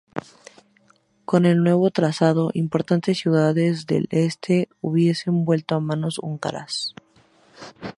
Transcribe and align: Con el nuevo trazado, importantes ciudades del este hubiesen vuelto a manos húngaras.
Con 1.25 1.45
el 1.45 1.61
nuevo 1.61 1.91
trazado, 1.91 2.49
importantes 2.55 3.19
ciudades 3.19 3.85
del 3.85 4.07
este 4.09 4.67
hubiesen 4.81 5.45
vuelto 5.45 5.75
a 5.75 5.79
manos 5.79 6.17
húngaras. 6.17 6.95